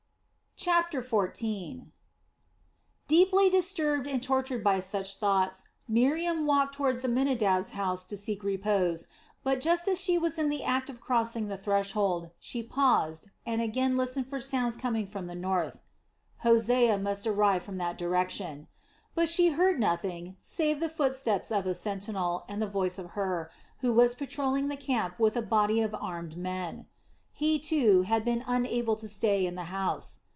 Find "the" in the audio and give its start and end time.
10.49-10.63, 11.47-11.57, 15.25-15.33, 20.79-20.89, 22.61-22.67, 24.67-24.77, 29.55-29.63